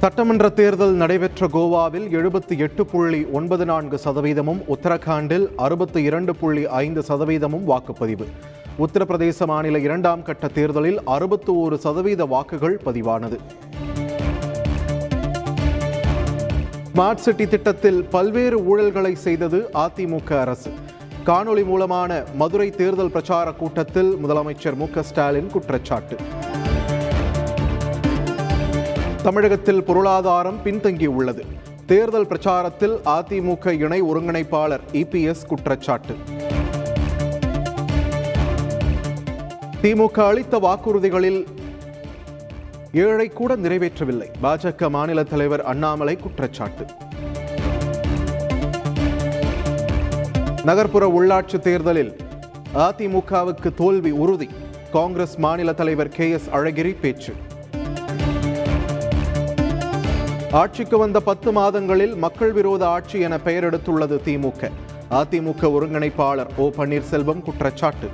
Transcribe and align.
சட்டமன்ற 0.00 0.48
தேர்தல் 0.48 0.92
நடைபெற்ற 0.92 1.46
கோவாவில் 1.46 2.06
எழுபத்தி 2.18 2.58
எட்டு 2.58 2.86
புள்ளி 2.86 3.26
ஒன்பது 3.32 3.64
நான்கு 3.64 3.98
சதவீதமும் 4.04 4.60
உத்தரகாண்டில் 4.74 5.46
அறுபத்தி 5.56 6.02
இரண்டு 6.02 6.36
புள்ளி 6.36 6.66
ஐந்து 6.66 7.02
சதவீதமும் 7.08 7.64
வாக்குப்பதிவு. 7.66 8.26
உத்தரப்பிரதேச 8.78 9.46
மாநில 9.46 9.78
இரண்டாம் 9.78 10.22
கட்ட 10.22 10.48
தேர்தலில் 10.48 11.00
அறுபத்தி 11.04 11.52
ஒரு 11.52 11.78
சதவீத 11.78 12.24
வாக்குகள் 12.24 12.80
பதிவானது. 12.84 13.38
ஸ்மார்ட் 16.94 17.24
சிட்டி 17.26 17.46
திட்டத்தில் 17.46 18.04
பல்வேறு 18.04 18.58
ஊழல்களை 18.60 19.12
செய்தது 19.12 19.70
அதிமுக 19.74 20.38
அரசு. 20.38 20.70
காணொளி 21.26 21.64
மூலமான 21.64 22.24
மதுரை 22.34 22.70
தேர்தல் 22.70 23.10
பிரச்சார 23.10 23.52
கூட்டத்தில் 23.52 24.18
முதலமைச்சர் 24.24 24.74
மு 24.74 24.86
ஸ்டாலின் 25.00 25.50
குற்றச்சாட்டு. 25.50 26.16
தமிழகத்தில் 29.26 29.84
பொருளாதாரம் 29.84 30.58
பின்தங்கியுள்ளது. 30.64 31.40
தேர்தல் 31.86 32.26
பிரச்சாரத்தில் 32.26 32.98
அதிமுக 33.04 33.70
இணை 33.70 34.02
ஒருங்கிணைப்பாளர் 34.02 34.80
இபிஎஸ் 34.92 35.46
குற்றச்சாட்டு. 35.46 36.16
திமுக 39.82 40.26
அளித்த 40.26 40.58
வாக்குறுதிகளில் 40.58 41.46
ஏழை 42.92 43.28
கூட 43.28 43.56
நிறைவேற்றவில்லை. 43.56 44.28
பாஜக 44.42 44.90
மாநில 44.90 45.22
தலைவர் 45.22 45.64
அண்ணாமலை 45.64 46.16
குற்றச்சாட்டு. 46.16 46.86
நகர்ப்புற 50.64 51.08
உள்ளாட்சி 51.08 51.58
தேர்தலில் 51.58 52.16
அதிமுகவுக்கு 52.74 53.74
தோல்வி 53.74 54.10
உறுதி. 54.10 54.48
காங்கிரஸ் 54.92 55.36
மாநில 55.36 55.72
தலைவர் 55.72 56.08
கே 56.08 56.30
எஸ் 56.30 56.48
அழகிரி 56.52 56.96
பேச்சு. 57.00 57.32
ஆட்சிக்கு 60.56 60.98
வந்த 60.98 61.20
பத்து 61.20 61.52
மாதங்களில் 61.52 62.14
மக்கள் 62.14 62.52
விரோத 62.52 62.88
ஆட்சி 62.88 63.20
என 63.20 63.38
பெயர் 63.38 63.64
எடுத்துள்ளது 63.64 64.20
திமுக. 64.24 64.70
அதிமுக 65.10 65.60
ஒருங்கிணைப்பாளர் 65.60 66.48
ஓ 66.56 66.70
பன்னீர்செல்வம் 66.76 67.42
குற்றச்சாட்டு. 67.42 68.08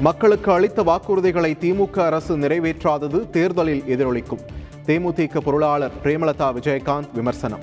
மக்களுக்கு 0.00 0.52
அளித்த 0.52 0.82
வாக்குறுதிகளை 0.82 1.56
திமுக 1.60 1.98
அரசு 1.98 2.36
நிறைவேற்றாதது 2.36 3.30
தேர்தலில் 3.30 3.84
எதிரொலிக்கும். 3.88 4.40
தேமுதிக 4.86 5.38
பொருளாளர் 5.38 5.92
பிரேமலதா 6.02 6.52
விஜயகாந்த் 6.52 7.12
விமர்சனம். 7.14 7.60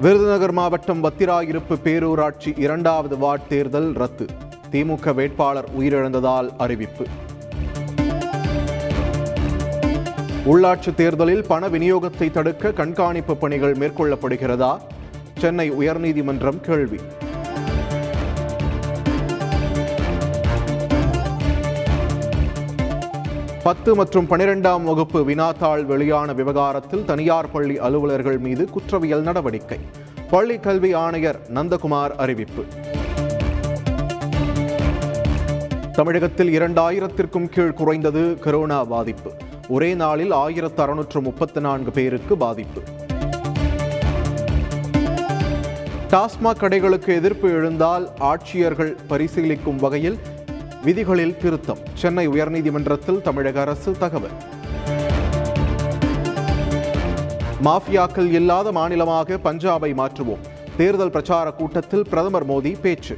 விருதுநகர் 0.00 0.52
மாவட்டம் 0.52 1.04
வத்திராயிருப்பு 1.04 1.78
பேரூராட்சி 1.84 2.58
இரண்டாவது 2.58 3.18
வார்டு 3.18 3.44
தேர்தல் 3.48 3.92
ரத்து. 3.92 4.26
திமுக 4.70 5.14
வேட்பாளர் 5.14 5.68
உயிரிழந்ததால் 5.78 6.48
அறிவிப்பு. 6.58 7.04
உள்ளாட்சி 10.46 10.94
தேர்தலில் 10.94 11.46
பண 11.46 11.68
விநியோகத்தை 11.68 12.30
தடுக்க 12.30 12.72
கண்காணிப்பு 12.72 13.36
பணிகள் 13.36 13.76
மேற்கொள்ளப்படுகிறதா? 13.76 14.78
சென்னை 15.38 15.70
உயர்நீதிமன்றம் 15.70 16.60
கேள்வி. 16.60 16.98
பத்து 23.62 23.94
மற்றும் 23.94 24.26
பனிரெண்டாம் 24.30 24.82
வகுப்பு 24.82 25.24
வினாத்தாள் 25.28 25.84
வெளியான 25.84 26.32
விவகாரத்தில் 26.32 27.04
தனியார் 27.04 27.50
பள்ளி 27.50 27.78
அலுவலர்கள் 27.78 28.38
மீது 28.38 28.70
குற்றவியல் 28.70 29.22
நடவடிக்கை. 29.22 29.78
பள்ளி 30.30 30.58
கல்வி 30.58 30.92
ஆணையர் 30.92 31.40
நந்தகுமார் 31.54 32.14
அறிவிப்பு. 32.16 32.64
தமிழகத்தில் 35.92 36.60
இரண்டாயிரத்திற்கும் 36.60 37.48
கீழ் 37.48 37.72
குறைந்தது 37.72 38.38
கரோனா 38.44 38.84
பாதிப்பு. 38.84 39.32
ஒரே 39.68 39.94
நாளில் 39.94 40.30
ஆயிரத்து 40.30 40.82
அறுநூற்று 40.82 41.20
முப்பத்தி 41.20 41.60
நான்கு 41.60 41.90
பேருக்கு 41.90 42.36
பாதிப்பு. 42.36 42.82
டாஸ்மாக் 46.10 46.60
கடைகளுக்கு 46.60 47.08
எதிர்ப்பு 47.08 47.50
எழுந்தால் 47.50 48.08
ஆட்சியர்கள் 48.20 48.96
பரிசீலிக்கும் 49.08 49.76
வகையில் 49.76 50.18
விதிகளில் 50.82 51.36
திருத்தம். 51.36 51.78
சென்னை 51.94 52.28
உயர்நீதிமன்றத்தில் 52.28 53.22
தமிழக 53.22 53.60
அரசு 53.60 53.92
தகவல். 53.98 54.30
மாஃபியாக்கள் 57.64 58.30
இல்லாத 58.30 58.72
மாநிலமாக 58.72 59.38
பஞ்சாபை 59.44 59.94
மாற்றுவோம். 59.94 60.40
தேர்தல் 60.76 61.10
பிரச்சார 61.10 61.50
கூட்டத்தில் 61.50 62.08
பிரதமர் 62.08 62.48
மோடி 62.48 62.80
பேச்சு. 62.80 63.16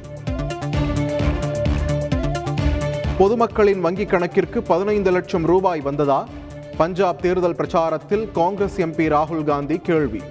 பொதுமக்களின் 3.17 3.85
வங்கிக் 3.85 4.11
கணக்கிற்கு 4.11 4.57
பதினைந்து 4.57 5.11
லட்சம் 5.11 5.45
ரூபாய் 5.45 5.79
வந்ததா? 5.79 6.27
பஞ்சாப் 6.77 7.21
தேர்தல் 7.21 7.55
பிரச்சாரத்தில் 7.55 8.31
காங்கிரஸ் 8.31 8.81
எம்பி 8.81 9.07
ராகுல் 9.13 9.43
காந்தி 9.43 9.77
கேள்வி. 9.77 10.21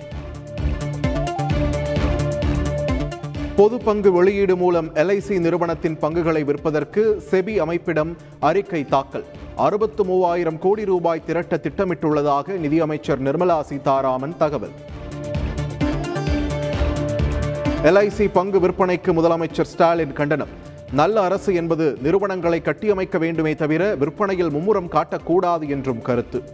பொது 3.56 3.78
பங்கு 3.78 4.12
வெளியீடு 4.12 4.56
மூலம் 4.56 4.94
எல்ஐசி 4.94 5.38
நிறுவனத்தின் 5.38 5.98
பங்குகளை 5.98 6.44
விற்பதற்கு 6.44 7.22
செபி 7.30 7.56
அமைப்பிடம் 7.56 8.16
அறிக்கை 8.41 8.84
தாக்கல். 8.84 9.24
அறுபத்து 9.56 10.04
மூவாயிரம் 10.04 10.58
கோடி 10.58 10.84
ரூபாய் 10.84 11.24
திரட்ட 11.24 11.60
திட்டமிட்டுள்ளதாக 11.62 12.48
நிதியமைச்சர் 12.48 13.22
நிர்மலா 13.22 13.60
சீதாராமன் 13.60 14.36
தகவல். 14.36 14.72
எல்ஐசி 17.82 18.30
பங்கு 18.32 18.60
விற்பனைக்கு 18.60 19.12
முதலமைச்சர் 19.12 19.70
ஸ்டாலின் 19.74 20.12
கண்டனம். 20.12 20.74
நல்ல 20.92 21.20
அரசு 21.20 21.54
என்பது 21.54 21.98
நிறுவனங்களை 22.02 22.60
கட்டியமைக்க 22.60 23.19
வேண்டுமே 23.19 23.54
தவிர 23.54 23.94
விற்பனையில் 23.94 24.50
மும்முரம் 24.50 24.91
காட்டக்கூடாது 24.91 25.69
என்றும் 25.69 26.02
கருத்து. 26.02 26.44